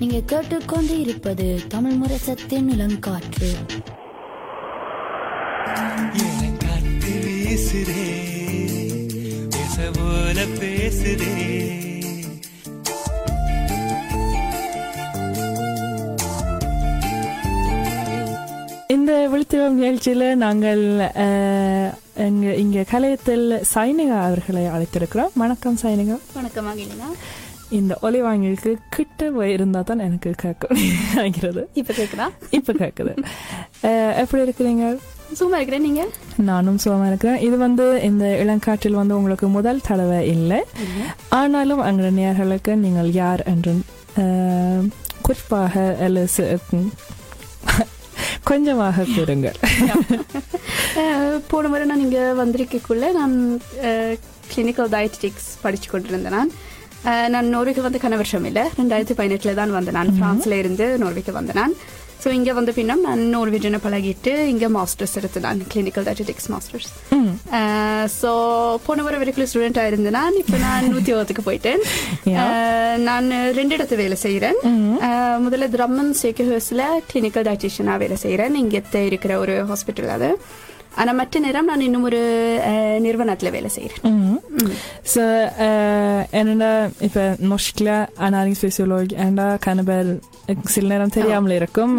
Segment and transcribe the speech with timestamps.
[0.00, 3.50] நீங்க கேட்டுக்கொண்டு இருப்பது தமிழ் முரசத்தின் இளங்காற்று.
[6.62, 8.04] காத்து வீசுதே
[9.54, 11.32] பேச போல பேசுதே.
[18.88, 20.84] இந்த விழுத்துவம் நிகழ்ச்சியில் நாங்கள்
[22.64, 25.34] இங்கே கலையத்தில் சைனிகா அவர்களை அழைத்திருக்கிறோம்.
[25.44, 26.18] வணக்கம் சைனிகா.
[26.34, 27.10] வணக்கம் மகிழினா
[27.78, 30.76] இந்த ஒலி வாங்கிக்கு கிட்ட இருந்தால் தான் எனக்கு கேட்கும்.
[31.16, 32.26] நினைக்கிறது இப்ப கேக்குதா?
[32.58, 33.12] இப்போ கேட்குது
[34.22, 34.86] எப்படி இருக்கிறீங்க?
[35.40, 35.86] சும்மா இருக்கிறேன்.
[35.86, 36.02] நீங்க?
[36.50, 37.40] நானும் சுகமாக இருக்கிறேன்.
[37.46, 40.60] இது வந்து இந்த இளங்காற்றில் வந்து உங்களுக்கு முதல் தடவை இல்லை.
[41.40, 43.74] ஆனாலும் அங்கே நேர்களுக்கு நீங்கள் யார் என்று
[45.28, 45.84] குறிப்பாக
[48.48, 49.56] கொஞ்சமாக கூறுங்கள்.
[51.50, 53.34] போன முறை நான் இங்கே வந்திருக்கக்குள்ள நான்
[54.52, 56.52] கிளினிக்கல் டயட்டிக்ஸ் படிச்சு கொண்டிருந்தேன் நான்.
[57.34, 60.16] நான் நோர்வேக்கு வந்து கன வருஷம் இல்லை ரெண்டாயிரத்தி பதினெட்டில் தான் வந்தேன் நான்.
[60.16, 61.74] ஃப்ரான்ஸ்ல இருந்து நோர்வேக்கு வந்தேன் நான்.
[62.22, 66.90] ஸோ இங்கே வந்த பின்னம் நான் நோர்வேஜனை பழகிட்டு இங்கே மாஸ்டர்ஸ் எடுத்து நான் கிளினிக்கல் டயட்டிக்ஸ் மாஸ்டர்ஸ்.
[68.20, 68.30] ஸோ
[68.86, 70.38] போன முறை வரைக்கும் ஸ்டூடெண்டாக இருந்தேன் நான்.
[70.42, 71.82] இப்போ நான் நூற்றி ஒத்துக்கு போயிட்டேன்.
[73.08, 74.58] நான் ரெண்டு இடத்து வேலை செய்கிறேன்
[75.46, 80.30] முதல்ல திரம்மன் சேக்கஹர்ஸில் கிளினிக்கல் டயட்டிஷியனாக வேலை செய்கிறேன் இங்கே இருக்கிற ஒரு ஹாஸ்பிட்டல் அது.
[80.96, 82.20] ஆனால் மற்ற நேரம் நான் இன்னும் ஒரு
[83.00, 84.14] நிறுவனத்தில் வேலை செய்கிறேன்
[85.14, 85.24] Så
[85.66, 87.90] eh, இப்போ நொஷ்கில்
[88.26, 90.10] அனாரிங்ஸ்ஃபிசியோலஜி ஏண்டா கனபல்
[90.64, 91.94] சில நேரம் தெரியாமல் இருக்கும்.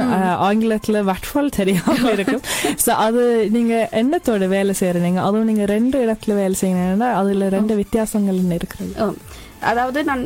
[0.48, 2.44] ஆங்கிலத்துல வட்ஃபால் தெரியாமல் இருக்கும்.
[2.86, 8.40] ஸோ அது நீங்க எண்ணத்தோட வேலை செய்யறீங்க அதுவும் நீங்க ரெண்டு இடத்துல வேலை செய்யணும்னா அதுல ரெண்டு வித்தியாசங்கள்
[8.60, 8.94] இருக்கிறது?
[9.60, 10.24] அதாவது நான்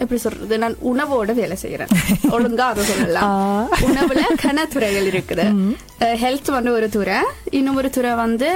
[0.00, 1.92] எப்படி சொல்றது நான் உணவோட வேலை செய்கிறேன்
[2.30, 3.32] ஒழுங்கா அதை சொல்லலாம்
[3.88, 5.46] உணவுல கன துறைகள் இருக்குது
[6.22, 7.18] ஹெல்த் வந்து ஒரு துறை
[7.50, 8.50] இன்னும் ஒரு துறை வந்து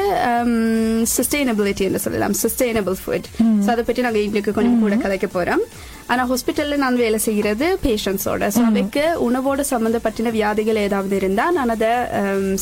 [1.14, 3.28] சஸ்டைனபிலிட்டி என்று சொல்லலாம் சஸ்டைனபிள் ஃபுட்
[3.66, 5.64] அதை பற்றி நாங்கள் இன்னைக்கு கொஞ்சம் கூட கதைக்க போறோம்
[6.10, 11.90] ஆனா ஹாஸ்பிட்டல்ல நான் வேலை செய்கிறது பேஷண்ட்ஸோட ஸோ அவைக்கு உணவோட சம்பந்தப்பட்டின வியாதிகள் ஏதாவது இருந்தா நான் அதை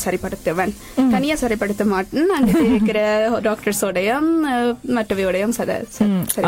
[0.03, 0.73] சரிப்படுத்துவேன்.
[1.15, 2.31] தனியா சரிப்படுத்த மாட்டேன்.
[2.37, 2.99] அங்கே இருக்கிற
[3.47, 4.29] டாக்டர்ஸோடையும்
[4.97, 5.71] மற்றவையோடையும் சத.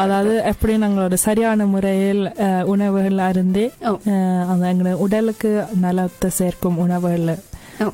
[0.03, 2.23] அதாவது எப்படி நம்மளோட சரியான முறையில்
[2.73, 3.65] உணவுகள் அருந்தி
[4.51, 5.51] அந்த எங்களோட உடலுக்கு
[5.85, 7.33] நலத்தை சேர்க்கும் உணவுகள்.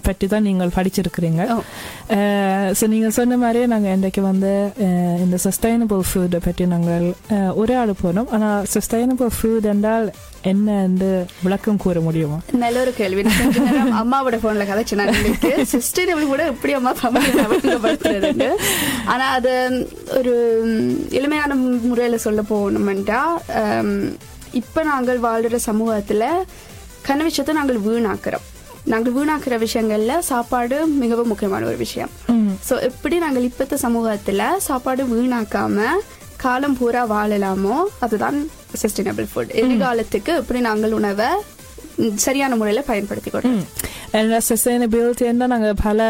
[0.07, 1.41] பற்றி தான் நீங்கள் படிச்சிருக்கிறீங்க.
[2.79, 4.51] ஸோ நீங்கள் சொன்ன மாதிரியே நாங்கள் இன்றைக்கு வந்து
[5.25, 7.05] இந்த சஸ்டைனபிள் ஃபுட்டை பற்றி நாங்கள்
[7.61, 8.29] உரையாட போனோம்.
[8.38, 10.07] ஆனால் சஸ்டைனபிள் ஃபுட் என்றால்
[10.51, 11.09] என்ன என்று
[11.45, 12.38] விளக்கம் கூற முடியுமா?
[12.63, 13.23] நல்ல ஒரு கேள்வி.
[14.01, 15.13] அம்மாவோட போன்ல கதைச்சு நான்
[15.73, 16.94] சஸ்டைனபிள் கூட எப்படி அம்மா
[17.85, 18.50] படுத்துறதுன்னு
[19.13, 19.53] ஆனா அது
[20.19, 20.33] ஒரு
[21.19, 21.56] எளிமையான
[21.89, 23.21] முறையில சொல்ல போகணும்டா
[24.61, 26.25] இப்ப நாங்கள் வாழ்ற சமூகத்துல
[27.27, 28.44] விஷயத்தை நாங்கள் வீணாக்குறோம்.
[28.85, 32.09] நாங்கள் வீணாக்குற விஷயங்கள்ல சாப்பாடு மிகவும் முக்கியமான ஒரு விஷயம்.
[32.69, 35.85] சோ எப்படி நாங்கள் இப்பத்த சமூகத்துல சாப்பாடு வீணாக்காம
[36.38, 38.50] காலம் பூரா வாழலாமோ அதுதான்
[38.81, 41.28] சஸ்டைனபிள் ஃபுட் எதிர்காலத்துக்கு எப்படி நாங்கள் உணவை
[42.19, 43.63] சரியான முறையில பயன்படுத்தி கொடுறோம்
[44.45, 46.03] சஸ்டைனபிலிட்டி என்றால் நாங்கள் பல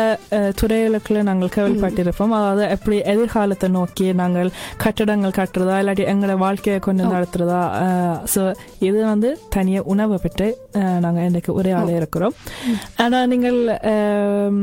[0.60, 2.34] துறைகளுக்குள்ள நாங்கள் கேள்விப்பட்டிருப்போம்.
[2.38, 4.50] அதாவது எப்படி எதிர்காலத்தை நோக்கி நாங்கள்
[4.84, 7.62] கட்டடங்கள் கட்டுறதா இல்லாட்டி எங்களை வாழ்க்கையை கொண்டு நடத்துறதா
[8.34, 8.44] ஸோ
[8.82, 10.48] இது வந்து தனியாக உணவை பற்றி
[11.00, 12.36] நாங்கள் இன்றைக்கு உரையாட இருக்கிறோம்.
[12.98, 13.60] ஆனால் நீங்கள்
[13.92, 14.56] அஹ்,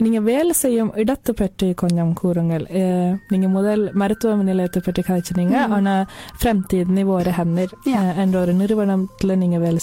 [0.00, 2.64] நீங்க வேலை செய்யும் இடத்தை பற்றி கொஞ்சம் கூறுங்கள்.
[2.78, 5.94] அஹ், நீங்க முதல் மருத்துவ நிலையத்தை பற்றி கதைச்சினீங்க ஆனா
[6.38, 7.74] ஃப்ரம்தீத் நிவோர ஹம்னர்
[8.22, 9.80] என்ற ஒரு நிறுவனத்துல நீங்க வேலை.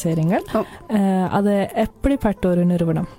[0.90, 0.91] அஹ்,
[1.31, 3.09] அது எப்படிப்பட்ட ஒரு நிறுவனம்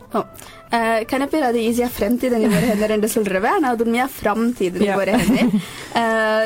[1.07, 5.53] கணப்பேர் அது ஈஸியா ஃப்ரெம்தீது நிவர் ஹெந்தர் ரெண்டு சொல்றவன் ஆனா அது உண்மையா ஃப்ரம்தீது நிவர் ஹெந்தர்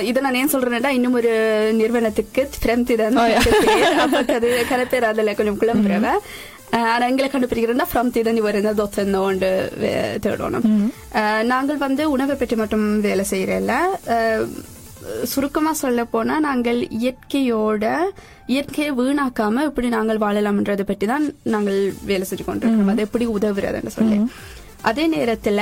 [0.00, 1.32] இதை நான் ஏன் சொல்றேன்னா இன்னும் ஒரு
[1.72, 3.06] நிறுவனத்துக்கு ஃப்ரெம்தீது
[4.36, 6.20] அது கணப்பேர் அதுல கொஞ்சம் குழம்புறவன்
[6.84, 9.50] ஆனால் எங்களை கண்டுபிடிக்கிறதா ஃப்ரம் திதனி வருந்த தொத்தனோ ஒன்று
[10.24, 10.66] தேடணும்
[11.42, 13.74] நாங்கள் வந்து உணவை பற்றி மட்டும் வேலை செய்கிறல்ல
[15.32, 17.84] சுருக்கமா சொல்ல போனா நாங்கள் இயற்கையோட
[18.54, 21.80] இயற்கையை வீணாக்காம எப்படி நாங்கள் வாழலாம்ன்றதை பற்றி தான் நாங்கள்
[22.10, 22.92] வேலை செஞ்சு கொண்டிருக்கோம்.
[22.94, 24.18] அது எப்படி உதவுறதுன்னு சொல்லி.
[24.88, 25.60] அதே நேரத்துல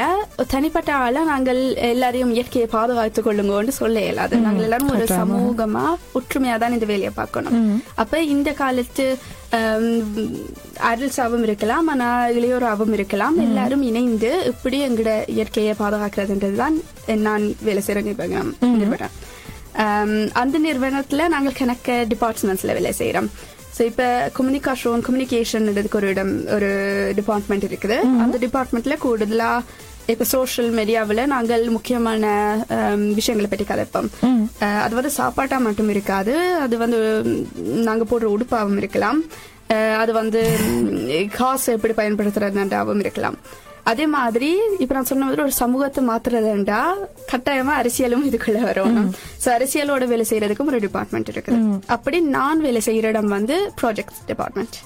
[0.52, 1.60] தனிப்பட்ட ஆளா நாங்கள்
[1.90, 4.40] எல்லாரையும் இயற்கையை பாதுகாத்துக் கொள்ளுங்கன்னு சொல்ல இயலாது.
[4.46, 5.84] நாங்கள் எல்லாரும் ஒரு சமூகமா
[6.18, 7.56] ஒற்றுமையா தான் இந்த வேலையை பார்க்கணும்.
[8.02, 9.06] அப்ப இந்த காலத்து
[10.90, 12.08] அடல்ஸாவும் இருக்கலாம் ஆனா
[12.38, 13.36] இளையோராவும் இருக்கலாம்.
[13.46, 16.76] எல்லாரும் இணைந்து இப்படி எங்களோட இயற்கையை பாதுகாக்கிறதுன்றது தான்
[17.28, 19.16] நான் வேலை செய்யற நிறுவனம் நிறுவனம்
[20.34, 23.28] அந்த நிறுவனத்துல நாங்கள் கணக்க டிபார்ட்மெண்ட்ஸ்ல வேலை செய்யறோம்
[23.76, 24.06] ஸோ இப்போ
[24.36, 26.68] கம்யூனிகேஷன் கம்யூனிகேஷன் ஒரு இடம் ஒரு
[27.14, 27.96] டிபார்ட்மெண்ட் இருக்குது.
[28.24, 29.50] அந்த டிபார்ட்மெண்ட்ல கூடுதலா
[30.06, 32.24] இப்போ சோஷியல் மீடியாவில் நாங்கள் முக்கியமான
[32.76, 34.08] ஆம், விஷயங்களை பற்றி கதைப்போம்.
[34.84, 36.34] அது வந்து சாப்பாட்டா மட்டும் இருக்காது.
[36.60, 37.44] அது வந்து ம்,
[37.88, 39.20] நாங்க போடுற உடுப்பாவும் இருக்கலாம்.
[39.98, 40.40] அது வந்து
[41.38, 43.38] காசு எப்படி பயன்படுத்துறதுன்றாவும் இருக்கலாம்.
[43.90, 44.50] அதே மாதிரி
[44.82, 46.80] இப்ப நான் சொன்ன மாதிரி ஒரு சமூகத்தை மாத்துறதுண்டா
[47.32, 49.10] கட்டாயமா அரசியலும் இதுக்குள்ள வரணும்
[49.42, 51.58] சோ அரசியலோட வேலை செய்யறதுக்கும் ஒரு டிபார்ட்மெண்ட் இருக்குது.
[51.96, 54.78] அப்படி நான் வேலை செய்யற இடம் வந்து ப்ராஜெக்ட் டிபார்ட்மெண்ட்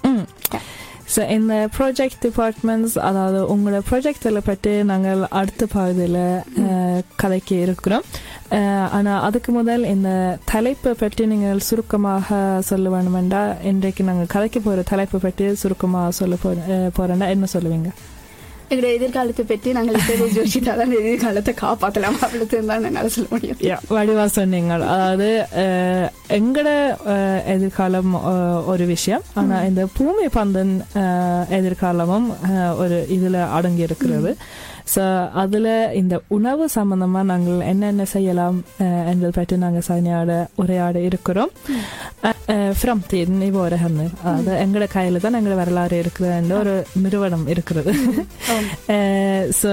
[1.15, 6.19] ஸோ இந்த ப்ராஜெக்ட் டிபார்ட்மெண்ட்ஸ் அதாவது உங்களோட ப்ராஜெக்டில் பற்றி நாங்கள் அடுத்த பகுதியில்
[7.23, 8.05] கதைக்கு இருக்கிறோம்.
[8.97, 10.11] ஆனால் அதுக்கு முதல் இந்த
[10.53, 16.53] தலைப்பை பற்றி நீங்கள் சுருக்கமாக சொல்ல வேணுமெண்டா இன்றைக்கு நாங்கள் கதைக்கு போகிற தலைப்பை பற்றி சுருக்கமாக சொல்ல போ
[16.99, 17.91] போகிறேன்னா என்ன சொல்லுவீங்க?
[18.71, 23.61] எங்களுடைய எதிர்காலத்தை பற்றி நாங்கள் இப்பவே யோசித்தாதான் எதிர்காலத்தை காப்பாற்றலாம் அவ்வளவு தான் என்னால சொல்ல முடியும்.
[23.97, 25.29] வடிவா சொன்னீங்க அதாவது
[26.39, 26.69] எங்கட
[27.55, 28.15] எதிர்காலம்
[28.73, 29.27] ஒரு விஷயம்.
[29.41, 30.75] ஆனா இந்த பூமி பந்தன்
[31.61, 32.29] எதிர்காலமும்
[32.85, 34.33] ஒரு இதுல அடங்கி இருக்கிறது
[34.93, 35.03] ஸோ
[35.41, 35.69] அதுல
[36.01, 38.59] இந்த உணவு சம்பந்தமா நாங்கள் என்னென்ன செய்யலாம்
[39.11, 40.31] என்பதை பற்றி நாங்கள் சனியாட
[40.63, 41.53] உரையாட இருக்கிறோம்.
[42.76, 47.92] framtiden i våra händer அதாவது எங்கட கையில தான் எங்கட வரலாறு இருக்கிறது ஒரு நிறுவனம் இருக்கிறது
[49.54, 49.72] ஸோ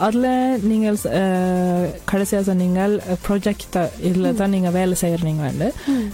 [0.00, 0.28] அதில்
[0.62, 2.94] நீங்கள் அஹ், கடைசியாக சொன்னீங்கள்
[3.26, 5.68] ப்ரொஜெக்ட் இதில் தான் நீங்கள் வேலை செய்கிறீங்கன்னு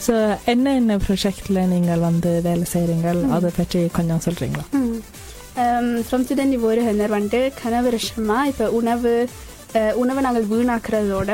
[0.06, 0.14] ஸோ
[0.46, 4.66] என்ன என்ன ப்ரொஜெக்டில் நீங்கள் வந்து வேலை செய்கிறீங்க அதை பற்றி கொஞ்சம் சொல்கிறீங்களா
[6.06, 9.45] ஃப்ரம்சிடன் ஒரு ஹென்னர் வந்துட்டு கன வருஷமா இப்ப உணவு அஹ்,
[9.97, 11.31] உணவை நாங்கள் வீணாக்குறதோட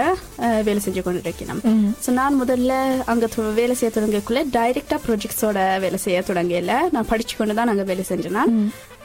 [0.64, 1.62] வேலை செஞ்சு கொண்டு இருக்கணும்
[2.04, 2.74] ஸோ நான் முதல்ல
[3.06, 8.06] அங்க வேலை செய்ய தொடங்கக்குள்ள டைரக்டா ப்ராஜெக்ட்ஸோட வேலை செய்ய தொடங்கல நான் படிச்சு கொண்டு தான் நாங்க வேலை
[8.08, 8.40] செஞ்சேன்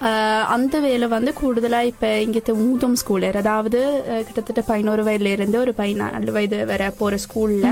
[0.02, 3.80] அஹ், அந்த வேலை வந்து கூடுதலா இப்ப இங்க மூதம் ஸ்கூல் அதாவது
[4.26, 7.66] கிட்டத்தட்ட பதினோரு வயதுல இருந்து ஒரு பதினாலு வயது வரை போற ஸ்கூல்ல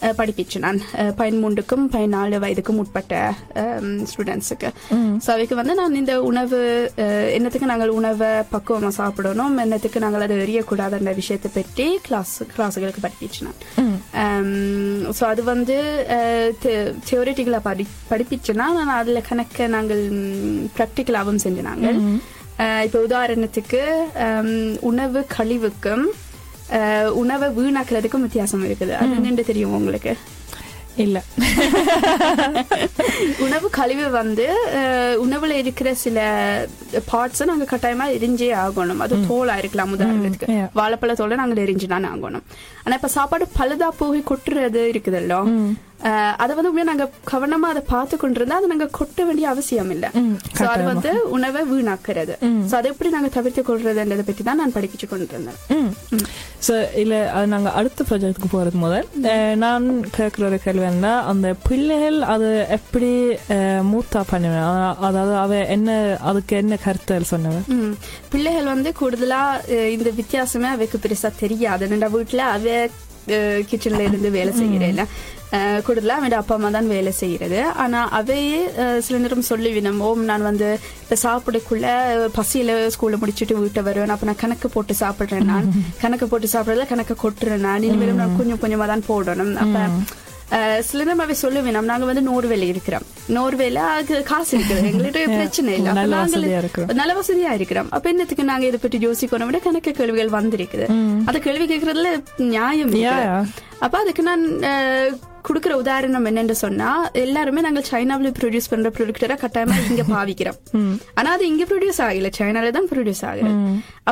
[0.00, 0.78] அஹ், படிப்பிச்சேன் நான்
[1.16, 3.14] பதிமூன்றுக்கும் பதினாலு வயதுக்கும் உட்பட்ட
[4.10, 4.68] ஸ்டூடெண்ட்ஸுக்கு
[5.20, 6.60] ஸோ அவைக்கு வந்து நான் இந்த உணவு
[7.34, 13.56] என்னத்துக்கு நாங்கள் உணவை பக்குவமா சாப்பிடணும் என்னத்துக்கு நாங்கள் அதை எறியக்கூடாதுன்ற விஷயத்தை பற்றி கிளாஸ் கிளாஸுகளுக்கு படிப்பிச்சேன்
[15.14, 15.76] ஸோ அது வந்து
[17.04, 20.02] தியோரிட்டிக்கலாக படி படிப்பிச்சுன்னா நான் அதில் கணக்க நாங்கள்
[20.76, 21.98] ப்ராக்டிக்கலாகவும் செஞ்சு நாங்கள்
[22.86, 23.82] இப்போ உதாரணத்துக்கு
[24.88, 26.04] உணவு கழிவுக்கும்
[27.14, 28.96] உணவை வீணாக்குறதுக்கும் வித்தியாசம் இருக்குது.
[28.96, 30.16] அது என்னன்னு தெரியும் உங்களுக்கு?
[30.96, 31.20] இல்லை.
[33.38, 34.48] உணவு கழிவு வந்து
[35.24, 36.18] உணவுல இருக்கிற சில
[37.10, 38.98] பார்ட்ஸ் நாங்க கட்டாயமா எரிஞ்சே ஆகணும்.
[38.98, 40.50] அது தோலா இருக்கலாம் உதாரணத்துக்கு.
[40.50, 40.68] yeah.
[40.74, 42.42] வாழைப்பழத்தோட நாங்க எரிஞ்சுதான் ஆகணும்.
[42.84, 45.74] ஆனா இப்ப சாப்பாடு பழுதா போய் கொட்டுறது இருக்குதല്ലോ அஹ்,
[46.36, 50.10] அதை வந்து உண்மையா நாங்க கவனமா அதை பார்த்து கொண்டிருந்தா அதை நாங்க கொட்ட வேண்டிய அவசியம் இல்ல.
[50.58, 52.34] சோ அது வந்து உணவை வீணாக்குறது.
[52.70, 55.58] சோ அதை எப்படி நாங்க தவிர்த்து கொள்றதுன்றதை பத்தி தான் நான் படிப்பிச்சு கொண்டிருந்தேன்.
[56.66, 59.06] ஸோ இல்லை அது நாங்கள் அடுத்த ப்ராஜெக்ட்டுக்கு போகிறது முதல்.
[59.56, 63.28] நான் கேட்குற ஒரு கேள்வி என்ன அந்த பிள்ளைகள் அது எப்படி
[63.92, 64.62] மூத்தா பண்ணுவேன்?
[64.62, 67.94] அத- அதாவது அவ என்ன அதுக்கு என்ன கருத்து சொன்னவன்.
[68.28, 69.42] பிள்ளைகள் வந்து கூடுதலா
[69.90, 71.86] இந்த வித்தியாசமே அவைக்கு பெருசா தெரியாது.
[71.86, 72.88] வீட்டுல அவ
[73.70, 75.06] கிச்சன்ல இருந்து வேலை செய்யறேன்
[75.86, 77.60] கூடுதலா அவன் அப்பா அம்மா தான் வேலை செய்யறது.
[77.82, 78.60] ஆனா அவையே
[79.06, 80.68] சில நேரம் சொல்லிவினம் ஓம் நான் வந்து
[81.02, 81.86] இப்ப சாப்பிடக்குள்ள
[82.38, 84.14] பசியில ஸ்கூல்ல முடிச்சுட்டு வீட்டை வருவேன்.
[84.14, 85.68] அப்ப நான் கணக்கு போட்டு சாப்பிடுறேன் நான்.
[86.02, 87.86] கணக்கு போட்டு சாப்பிடறதுல கணக்கு கொட்டுறேன் நான்.
[87.88, 89.54] இனிமேலும் நான் கொஞ்சம் கொஞ்சமா தான் போடணும்.
[89.64, 89.86] அப்ப
[90.86, 93.04] சில நேரம் அவை சொல்லுவேன் நம்ம நாங்க வந்து நோர்வேல இருக்கிறோம்.
[93.36, 93.80] நோர்வேல
[94.30, 94.86] காசு இருக்குது.
[94.90, 95.92] எங்கள்கிட்ட பிரச்சனை இல்லை.
[95.98, 96.90] நாங்கள் வசதியா இருக்கிறோம்.
[97.00, 97.90] நல்ல வசதியா இருக்கிறோம்.
[97.96, 100.86] அப்ப என்னத்துக்கு நாங்க இதை பற்றி யோசிக்கணும் விட கணக்கு கேள்விகள் வந்திருக்குது.
[101.28, 102.12] அந்த கேள்வி கேட்கறதுல
[102.54, 103.42] நியாயம் yeah.
[103.84, 104.42] அப்ப அதுக்கு நான்
[105.48, 106.90] கொடுக்கிற உதாரணம் என்னன்னு சொன்னா
[107.24, 110.58] எல்லாருமே நாங்க சைனாவில ப்ரொடியூஸ் பண்ற ப்ரொடக்டரா கட்டாயமா இங்க பாவிக்கிறோம்.
[111.18, 112.30] ஆனா அது இங்க ப்ரொடியூஸ் ஆகல.
[112.38, 113.52] சைனால தான் ப்ரொடியூஸ் ஆகுது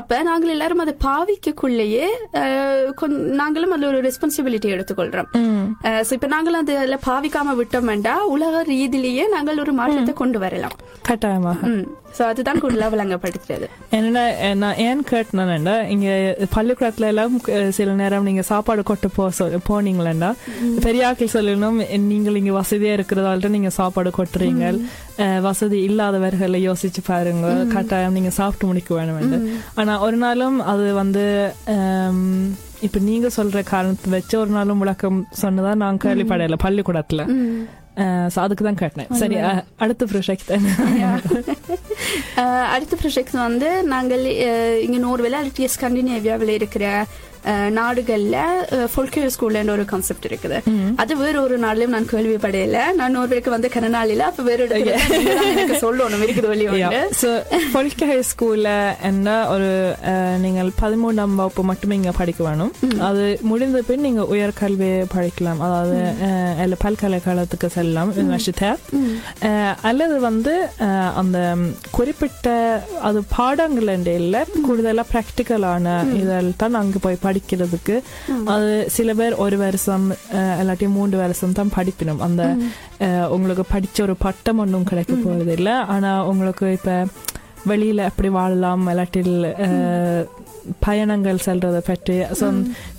[0.01, 2.09] அப்ப நாங்கள் எல்லாரும் அதை பாவிக்கக்குள்ளேயே
[3.43, 5.31] நாங்களும் அதுல ஒரு ரெஸ்பான்சிபிலிட்டி எடுத்துக்கொள்றோம்.
[6.17, 10.77] இப்ப நாங்களும் அதுல பாவிக்காம விட்டோம்டா உலக ரீதியிலேயே நாங்கள் ஒரு மாற்றத்தை கொண்டு வரலாம்.
[11.09, 11.71] கட்டாயமாக.
[12.17, 13.67] சோ அதுதான் கூடுதலா விளங்கப்படுத்துறது.
[13.97, 14.23] என்னடா
[14.63, 16.09] நான் ஏன் கேட்டேன்னா இங்க
[16.55, 17.35] பள்ளிக்கூடத்துல எல்லாம்
[17.79, 19.25] சில நேரம் நீங்க சாப்பாடு கொட்டு போ
[19.69, 20.31] போனீங்களா
[20.85, 21.79] பெரிய ஆட்கள் சொல்லணும்
[22.11, 24.65] நீங்கள் இங்க வசதியா இருக்கிறதால நீங்க சாப்பாடு கொட்டுறீங்க
[25.47, 27.47] வசதி இல்லாதவர்களை யோசிச்சு பாருங்க.
[27.75, 29.49] கட்டாயம் நீங்க சாப்பிட்டு முடிக்க வேணும்
[29.81, 31.25] ஆனா ஒரு நாளும் அது வந்து
[32.87, 37.25] இப்ப நீங்க சொல்ற காரணத்தை வச்சு ஒரு நாளும் விளக்கம் சொன்னதா நான் கேள்விப்படையில பள்ளிக்கூடத்துல.
[38.35, 39.09] so அதுக்கு தான் கேட்டேன்.
[39.21, 39.37] சரி
[39.85, 40.51] அடுத்த ப்ரொஜெக்ட்
[42.75, 44.23] அடுத்த ப்ராஜெக்ட் வந்து நாங்கள்
[44.87, 46.85] இங்க நோர்வேல அல்லது ஸ்கண்டினேவியாவில் இருக்கிற
[47.71, 48.37] நாடுகள்ல
[48.95, 50.59] ஃபொல்கேர் ஸ்கூல்ல ஒரு கான்செப்ட் இருக்குது
[50.97, 56.47] அது வேற ஒரு நாள்லயும் நான் கேள்விப்படையில நான் நோர்வேக்கு வந்து கனநாளில அப்ப வேற எனக்கு சொல்லணும் இருக்குது
[56.47, 57.31] வழி உண்டு ஸோ
[58.23, 59.71] ஸ்கூல்ல என்ன ஒரு
[60.39, 65.99] நீங்கள் பதிமூணாம் வகுப்பு மட்டுமே இங்க படிக்க வேணும் அது முடிந்த பின் நீங்க உயர்கல்வி படிக்கலாம் அதாவது
[66.63, 68.81] இல்ல பல்கலைக்கழகத்துக்கு செல்லலாம் யூனிவர்சிட்டியர்
[69.83, 70.69] அல்லது வந்து
[71.15, 71.57] அந்த
[71.91, 72.49] குறிப்பிட்ட
[73.03, 78.03] அது பாடங்கள் இல்லை கூடுதலா ப்ராக்டிக்கலான இதில் தான் அங்க போய் படிக்கிறதுக்கு
[78.45, 80.11] அது சில பேர் ஒரு வருஷம்
[80.61, 82.57] இல்லாட்டி மூன்று வருஷம் தான் படிப்பினும் அந்த
[83.29, 87.07] உங்களுக்கு படிச்ச ஒரு பட்டம் ஒன்றும் கிடைக்க போறது இல்லை ஆனா உங்களுக்கு இப்ப
[87.69, 89.33] வெளியில எப்படி வாழலாம் இல்லாட்டில்
[90.81, 92.47] பயணங்கள் செல்றதை பற்றி ஸோ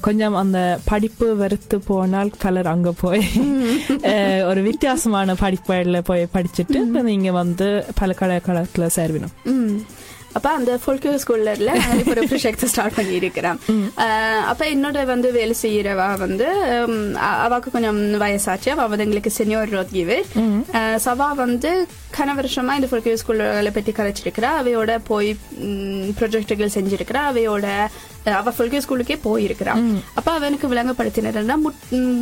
[0.02, 3.24] கொஞ்சம் அந்த படிப்பு வெறுத்து போனால் பலர் அங்க போய்
[4.46, 9.36] ஒரு வித்தியாசமான படிப்புல போய் படிச்சுட்டு நீங்க வந்து பல்கலைக்கழகத்துல சேர்வினோம்.
[10.34, 10.72] அப்ப அந்த
[11.22, 11.52] ஸ்கூல்ல
[12.00, 13.58] இப்போ ஒரு ப்ரொஜெக்ட் ஸ்டார்ட் பண்ணி இருக்கிறேன்
[14.48, 16.48] அப்ப என்னோட வந்து வேலை செய்யறவா வந்து
[17.44, 20.26] அவாக்கு கொஞ்சம் வயசாச்சு அவ வந்து எங்களுக்கு செனியோர் ரோத்கிவர்
[21.00, 21.72] சவா வந்து
[22.18, 25.32] கன வருஷமா இந்த ஃபோல்கே ஸ்கூல்களை பற்றி கதைச்சிருக்கிறா அவையோட போய்
[26.20, 27.68] ப்ரொஜெக்டுகள் செஞ்சிருக்கிறா அவையோட
[28.34, 29.74] அவ ஃபோல்கே ஸ்கூலுக்கே போயிருக்கிறா
[30.16, 31.56] அப்ப அவனுக்கு விளங்கப்படுத்தினா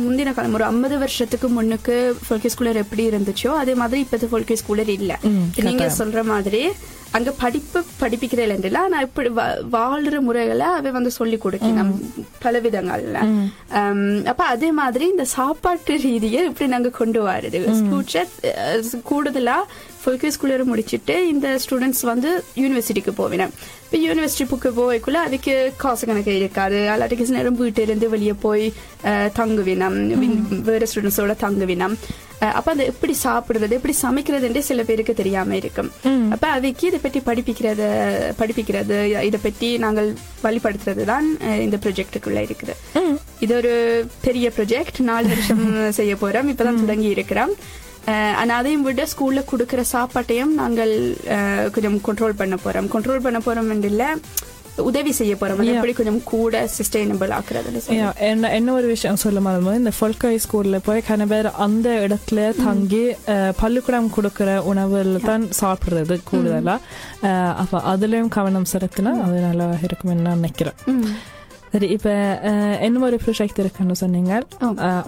[0.02, 4.88] முந்தின காலம் ஒரு ஐம்பது வருஷத்துக்கு முன்னுக்கு ஃபோல்கே ஸ்கூலர் எப்படி இருந்துச்சோ அதே மாதிரி இப்ப ஃபோல்கே ஸ்கூலர்
[4.90, 5.12] இல்ல.
[5.64, 6.62] நீங்க சொல்ற மாதிரி
[7.12, 9.28] அங்க படிப்பு படிப்பிக்கிற இல்லைன்றல ஆனா இப்படி
[9.72, 11.92] வாழ்ற முறைகளை அவ வந்து சொல்லி கொடுக்கணும்.
[12.38, 13.18] பல விதங்கள்ல.
[14.26, 17.60] அப்ப அதே மாதிரி இந்த சாப்பாட்டு ரீதியை இப்படி நாங்க கொண்டு வரது
[19.04, 19.56] கூடுதலா
[20.02, 22.30] ஃபுல்கே ஸ்கூலர் முடிச்சிட்டு இந்த ஸ்டூடெண்ட்ஸ் வந்து
[22.62, 23.52] யூனிவர்சிட்டிக்கு போவினேன்.
[23.84, 26.78] இப்போ யூனிவர்சிட்டி புக்கு போய்க்குள்ள அதுக்கு காசு கணக்கு இருக்காது.
[26.92, 28.64] அல்லாட்டிக்கு நேரம் வீட்டு இருந்து வெளியே போய்
[29.40, 29.98] தங்குவினம்.
[30.70, 31.96] வேற ஸ்டூடெண்ட்ஸோட தங்குவினம்.
[32.58, 35.88] அப்ப அது எப்படி சாப்பிடுறது எப்படி சமைக்கிறதுன்றே சில பேருக்கு தெரியாம இருக்கும்.
[36.34, 37.88] அப்ப அவைக்கு இதை பற்றி படிப்பிக்கிறது
[38.40, 40.10] படிப்பிக்கிறது இதை பற்றி நாங்கள்
[40.44, 41.26] வழிபடுத்துறது தான்
[41.66, 42.76] இந்த ப்ரொஜெக்டுக்குள்ள இருக்குது.
[43.46, 43.74] இது ஒரு
[44.26, 45.66] பெரிய ப்ரொஜெக்ட் நாலு வருஷம்
[45.98, 46.50] செய்ய போறோம்.
[46.54, 47.54] இப்பதான் தொடங்கி இருக்கிறோம்.
[48.06, 50.92] அஹ், ஆனா அதையும் விட ஸ்கூல்ல கொடுக்கிற சாப்பாட்டையும் நாங்கள்
[51.72, 52.88] கொஞ்சம் கண்ட்ரோல் பண்ண போறோம்.
[52.88, 54.04] கண்ட்ரோல் பண்ண போறோம் இல்ல
[54.82, 55.62] உதவி செய்ய போறோம்.
[55.70, 57.30] எப்படி கொஞ்சம் கூட சஸ்டைனபிள்
[57.94, 62.64] Yeah, என்ன என்ன ஒரு விஷயம் சொல்ல மறந்து இந்த ஃபொல்கை ஸ்கூல்ல போய் கன பேர் அந்த இடத்துல
[62.64, 63.02] தங்கி
[63.56, 66.76] பள்ளிக்கூடம் கொடுக்கிற உணவுல தான் சாப்பிடுறது கூடுதலா.
[67.54, 70.78] அப்ப அதுலயும் கவனம் செலுத்தினா அது நல்லா இருக்கும்னு நான் நினைக்கிறேன்.
[71.72, 72.10] சரி இப்ப
[72.80, 74.32] என்ன ஒரு ப்ரொஜெக்ட் இருக்குன்னு சொன்னீங்க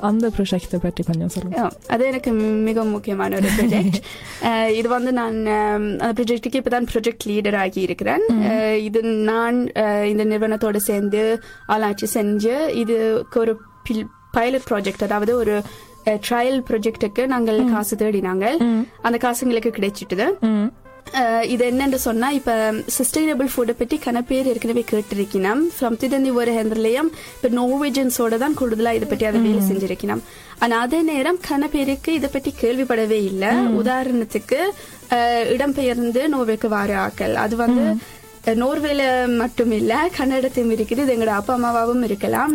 [0.01, 2.33] அந்த ப்ரொஜெக்டை பற்றி கொஞ்சம் சொல்லுங்க அது எனக்கு
[2.69, 3.99] மிக முக்கியமான ஒரு ப்ராஜெக்ட்
[4.73, 5.39] இது வந்து நான்
[6.01, 8.25] அந்த ப்ராஜெக்ட்டுக்கு இப்பதான் ப்ராஜெக்ட் லீடர் ஆகி இருக்கிறேன்
[8.81, 9.59] இது நான்
[10.07, 11.23] இந்த நிறுவனத்தோட சேர்ந்து
[11.67, 13.55] ஆராய்ச்சி செஞ்சு இதுக்கு ஒரு
[14.33, 15.55] பைலட் ப்ராஜெக்ட் அதாவது ஒரு
[16.27, 18.45] ட்ரையல் ப்ராஜெக்ட்டுக்கு நாங்கள் காசு தேடினாங்க
[19.03, 20.27] அந்த காசு எங்களுக்கு கிடைச்சிட்டுது
[21.53, 22.53] இது என்னன்னு சொன்னா இப்ப
[22.97, 28.93] சஸ்டைனபிள் ஃபுட்டை பற்றி கன பேர் ஏற்கனவே கேட்டிருக்கணும் ஃப்ரம் திடந்தி ஒரு ஹெந்தர்லயும் இப்ப நோர்வேஜன்ஸோட தான் கூடுதலா
[28.99, 30.23] இதை பற்றி அதை வேலை செஞ்சிருக்கணும்
[30.65, 33.51] ஆனா அதே நேரம் கன பேருக்கு இதை பற்றி கேள்விப்படவே இல்லை.
[33.81, 34.61] உதாரணத்துக்கு
[35.57, 37.35] இடம்பெயர்ந்து நோர்வேக்கு வார ஆக்கள்.
[37.45, 37.85] அது வந்து
[38.61, 39.03] நோர்வேல
[39.41, 41.03] மட்டும் இல்ல கன்னடத்தையும் இருக்குது.
[41.05, 42.55] இது எங்களோட அப்பா அம்மாவாவும் இருக்கலாம்.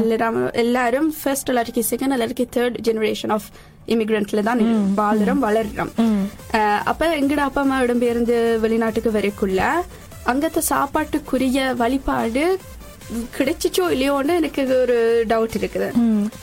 [0.00, 3.48] எல்லாரும் எல்லாரும் ஃபர்ஸ்ட் எல்லாருக்கும் செகண்ட் எல்லாருக்கும் தேர்ட் ஜெனரேஷன் ஆஃப்
[3.94, 4.60] இமிகிரண்ட்ல தான்
[5.00, 5.92] வாழ்றோம் வளர்றோம்.
[6.90, 9.62] அப்ப எங்கட அப்பா அம்மா இடம்பெயர்ந்து வெளிநாட்டுக்கு வரைக்குள்ள
[10.32, 12.44] அங்கத்த சாப்பாட்டுக்குரிய வழிபாடு
[13.36, 14.96] கிடைச்சிச்சோ இல்லையோன்னு எனக்கு ஒரு
[15.30, 15.86] டவுட் இருக்குது.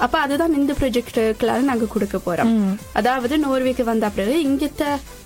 [0.03, 2.53] அப்ப அதுதான் இந்த ப்ராஜெக்டுக்களால நாங்க கொடுக்க போறோம்.
[2.99, 4.85] அதாவது நோர்வேக்கு வந்த பிறகு இங்கத்த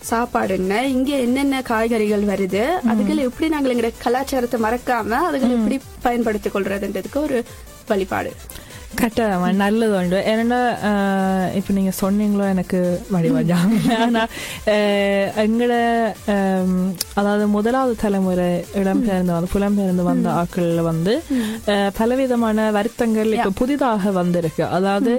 [0.10, 6.56] சாப்பாடு என்ன இங்க என்னென்ன காய்கறிகள் வருது அதுகளை எப்படி நாங்கள் எங்க கலாச்சாரத்தை மறக்காம அதுகளை எப்படி பயன்படுத்திக்
[6.56, 7.40] கொள்றதுன்றதுக்கு ஒரு
[7.92, 8.32] வழிபாடு.
[8.92, 10.60] கட்டாயமா நல்லது உண்டு ஏன்னா
[11.58, 12.80] இப்ப நீங்க சொன்னீங்களோ எனக்கு
[13.12, 14.22] வடிவாஜாம் ஆனா
[14.68, 15.74] அஹ், எங்கட
[16.34, 21.14] அம், அதாவது முதலாவது தலைமுறை இடம்பெயர்ந்து வந்து புலம்பெயர்ந்து வந்த ஆட்கள்ல வந்து
[22.00, 24.64] பலவிதமான வருத்தங்கள் இப்ப புதிதாக வந்திருக்கு.
[24.72, 25.14] அதாவது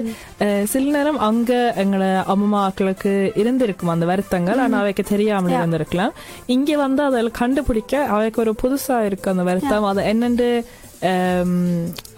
[0.71, 1.51] சில நேரம் அங்க
[1.81, 4.61] எங்களோட அம்மா ஆட்களுக்கு இருந்திருக்கும் அந்த வருத்தங்கள்.
[4.63, 6.13] ஆனா அவைக்கு தெரியாமல் இருந்திருக்கலாம்.
[6.55, 7.79] இங்க வந்து அதில் கண்டுபிடிக்க
[8.13, 9.89] அவைக்கு ஒரு புதுசா இருக்கு அந்த வருத்தம்.
[9.91, 10.49] அது என்னென்று
[11.03, 11.53] ஆம்,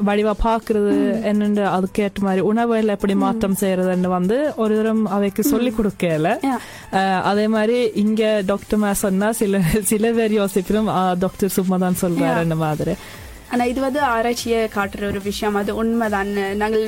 [0.01, 0.93] வடிவா பாக்குறது
[1.29, 6.31] என்னென்று அதுக்கேற்ற மாதிரி உணவுல எப்படி மாற்றம் செய்யறதுன்னு வந்து ஒரு தரம் அவைக்கு சொல்லி கொடுக்கல
[7.29, 9.61] அதே மாதிரி இங்க டாக்டர் மா சொன்னா சில
[9.91, 10.89] சில பேர் யோசிப்பிலும்
[11.21, 12.95] டாக்டர் சும்மா தான் சொல்றாருன்னு மாதிரி
[13.49, 16.85] ஆனா இது வந்து ஆராய்ச்சியை காட்டுற ஒரு விஷயம் அது உண்மைதான் நாங்கள்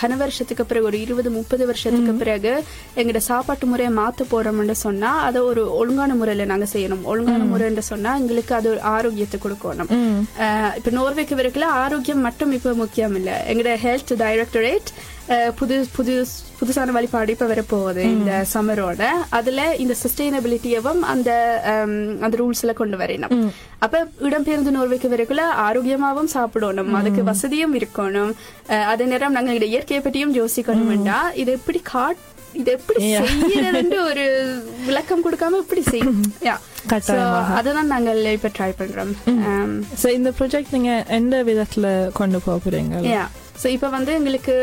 [0.00, 2.52] கன வருஷத்துக்கு பிறகு ஒரு இருபது முப்பது வருஷத்துக்கு பிறகு
[2.96, 7.02] எங்களோட சாப்பாட்டு முறையை மாத்த போறோம்னு சொன்னா அதை ஒரு ஒழுங்கான முறையில நாங்க செய்யணும்.
[7.02, 9.90] ஒழுங்கான முறைன்னு சொன்னா எங்களுக்கு அது ஒரு ஆரோக்கியத்தை கொடுக்கணும்.
[10.78, 13.30] இப்ப நோர்வேக்கு வரைக்கும் ஆரோக்கியம் மட்டும் இப்ப முக்கியம் இல்ல.
[13.48, 14.90] எங்களோட ஹெல்த் டைரக்டரேட்
[15.58, 16.14] புது புது
[16.58, 19.02] புதுசான வழிபாடு இப்ப வரப்போகுது இந்த சம்மரோட.
[19.38, 21.30] அதுல இந்த சஸ்டைனபிலிட்டியவும் அந்த
[22.24, 23.48] அந்த ரூல்ஸ்ல கொண்டு வரணும்.
[23.78, 26.92] அப்ப இடம்பெயர்ந்து நோர்வேக்கு வரைக்குள்ள ஆரோக்கியமாவும் சாப்பிடணும்.
[26.94, 28.32] அதுக்கு வசதியும் இருக்கணும்.
[28.92, 34.24] அதே நேரம் நாங்க இந்த இயற்கையை பற்றியும் யோசிக்கணும்டா இது எப்படி காட் இது எப்படி செய்யறதுன்னு ஒரு
[34.86, 36.20] விளக்கம் கொடுக்காம எப்படி செய்யும்
[36.86, 37.54] கட்டாயமாக.
[37.54, 39.12] அதுதான் நாங்கள் இப்ப ட்ரை பண்றோம்.
[39.26, 39.72] Um,
[40.18, 42.94] இந்த ப்ராஜெக்ட் நீங்க எந்த விதத்துல கொண்டு போக போறீங்க.
[43.54, 44.54] ஸோ இப்போ வந்து எங்களுக்கு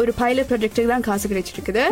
[0.00, 1.84] ஒரு பைலட் ப்ராஜெக்ட்டுக்கு தான் காசு கிடைச்சிருக்குது.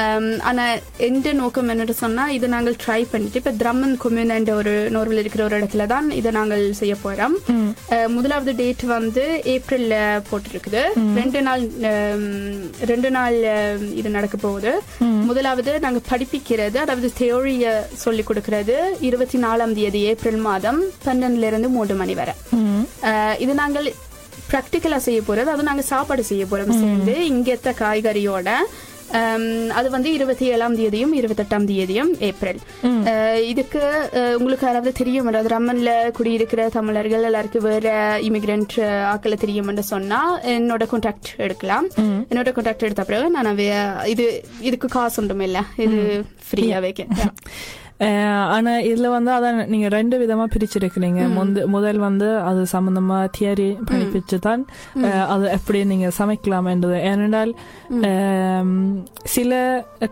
[0.00, 0.64] Um, ஆனா
[1.06, 4.24] எந்த நோக்கம் என்னன்னு சொன்னா இது நாங்கள் ட்ரை பண்ணிட்டு இப்போ திரம்மன் கொம்யூன்
[4.56, 7.34] ஒரு நோர்வில் இருக்கிற ஒரு இடத்துல தான் இதை நாங்கள் செய்ய போறோம்.
[7.94, 9.94] அஹ், முதலாவது டேட் வந்து ஏப்ரல்ல
[10.30, 10.82] போட்டிருக்குது.
[11.18, 11.64] ரெண்டு நாள்
[12.92, 13.36] ரெண்டு நாள்
[14.00, 14.72] இது நடக்க போகுது.
[15.28, 17.66] முதலாவது நாங்க படிப்பிக்கிறது அதாவது தியோரிய
[18.04, 18.76] சொல்லி கொடுக்கறது
[19.08, 22.34] இருபத்தி நாலாம் தேதி ஏப்ரல் மாதம் பன்னெண்டுல இருந்து மூன்று மணி வரை.
[23.44, 23.88] இது நாங்கள்
[24.50, 25.52] ப்ராக்டிக்கலா செய்ய போறது.
[25.54, 28.50] அது நாங்க சாப்பாடு செய்ய போறோம் சேர்ந்து இங்கத்த காய்கறியோட
[29.78, 32.58] அது வந்து இருபத்தி ஏழாம் தேதியும் இருபத்தெட்டாம் தேதியும் ஏப்ரல்.
[33.50, 33.82] இதுக்கு
[34.38, 35.26] உங்களுக்கு யாராவது தெரியும்?
[35.26, 37.86] அதாவது ரம்மன்ல குடியிருக்கிற தமிழர்கள் எல்லாருக்கும் வேற
[38.28, 38.74] இமிகிரண்ட்
[39.12, 40.20] ஆக்களை தெரியும்னு சொன்னா
[40.56, 41.88] என்னோட கான்டாக்ட் எடுக்கலாம்.
[42.30, 43.58] என்னோட கான்டாக்ட் எடுத்த பிறகு நான்
[44.14, 44.26] இது
[44.60, 46.00] இதுக்கு காசு ஒன்றும் இல்ல இது
[46.48, 47.06] ஃப்ரீயா வைக்க.
[47.14, 47.32] அஹ்
[48.50, 51.20] ஆனா இதுல வந்து அதான் நீங்க ரெண்டு விதமா பிரிச்சிருக்கிறீங்க.
[51.30, 54.62] முந்த முதல் வந்து அது சம்பந்தமா தியரி படிப்பிச்சு தான்
[55.28, 56.96] அது எப்படி நீங்க சமைக்கலாம் என்றது.
[57.04, 57.52] ஏனென்றால்
[59.26, 59.52] சில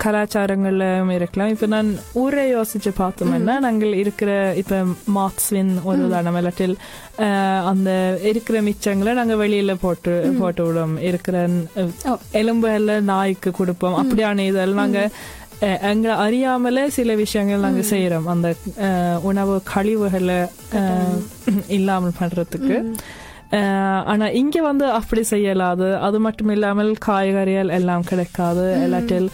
[0.05, 1.49] கலாச்சாரங்கள்ல இருக்கலாம்.
[1.49, 4.81] இப்ப நான் ஊரை யோசிச்சு பார்த்தோம்னா நாங்கள் இருக்கிற இப்ப
[5.15, 6.77] மாத்ஸ்வின் ஒரு உதாரணம் இல்லாட்டில்
[7.67, 7.91] அந்த
[8.25, 11.37] இருக்கிற மிச்சங்களை நாங்க வெளியில போட்டு போட்டு விடுவோம் இருக்கிற
[11.79, 11.93] அஹ்,
[12.35, 13.99] எலும்புகள்ல நாய்க்கு கொடுப்போம்.
[14.01, 15.01] அப்படியான இதெல்லாம் நாங்க
[15.83, 18.49] எங்களை அறியாமலே சில விஷயங்கள் நாங்க செய்யறோம் அந்த
[19.23, 20.41] உணவு கழிவுகளை
[21.69, 22.79] இல்லாமல் பண்றதுக்கு.
[23.53, 25.99] அஹ், ஆனா இங்க வந்து அப்படி செய்யலாது.
[25.99, 28.65] அது மட்டும் இல்லாமல் காய்கறிகள் எல்லாம் கிடைக்காது.
[28.85, 29.29] இல்லாட்டில்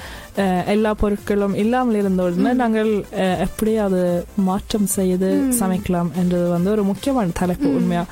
[0.66, 2.90] எல்லா பொருட்களும் இல்லாமல் இருந்த உடனே நாங்கள்
[3.38, 4.00] எப்படி அது
[4.40, 8.04] மாற்றம் செய்து சமைக்கலாம் என்றது வந்து ஒரு முக்கியமான தலைப்பு உண்மையா.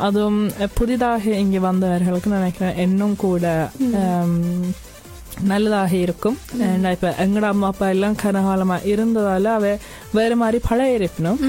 [0.00, 0.40] அதுவும்
[0.74, 2.76] புதிதாக இங்க வந்தவர்களுக்கு நினைக்கிறேன்.
[2.78, 3.44] இன்னும் கூட
[5.50, 6.36] நல்லதாக இருக்கும்.
[6.94, 9.70] இப்ப எங்கட அம்மா அப்பா எல்லாம் கனகாலமா இருந்ததால அவ
[10.18, 11.40] வேற மாதிரி பழைய இருப்பினும்.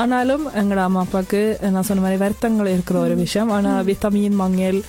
[0.00, 1.40] ஆனாலும் எங்கட அம்மா அப்பாவுக்கு
[1.74, 3.50] நான் சொன்ன மாதிரி வருத்தங்கள் இருக்கிற ஒரு விஷயம்.
[3.56, 4.80] ஆனா விட்டமின் மங்கல்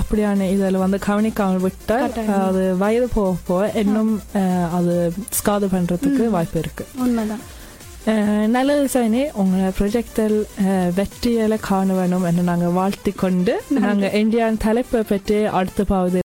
[0.00, 2.12] அப்படியான இதில் வந்து கவனிக்காமல் விட்டால்
[2.42, 4.12] அது வயது போக போக இன்னும்
[4.78, 4.94] அது
[5.38, 6.86] ஸ்காது பண்றதுக்கு வாய்ப்பு இருக்கு.
[7.06, 7.44] உண்மைதான்.
[8.54, 10.38] நல்லது சைனி உங்களோட ப்ரொஜெக்டில்
[10.96, 16.20] வெற்றியில காண வேணும் என்று நாங்கள் வாழ்த்தி கொண்டு நாங்கள் இந்தியான் தலைப்பை பற்றி அடுத்த பாவது